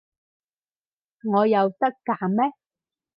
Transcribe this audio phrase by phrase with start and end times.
[1.23, 2.53] 我有得揀咩？